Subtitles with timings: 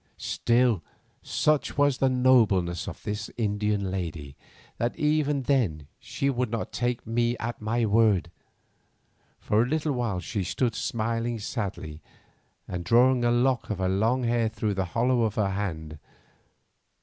[0.17, 0.81] Still
[1.21, 4.35] such was the nobleness of this Indian lady
[4.79, 8.31] that even then she would not take me at my word.
[9.37, 12.01] For a little while she stood smiling sadly
[12.67, 15.99] and drawing a lock of her long hair through the hollow of her hand.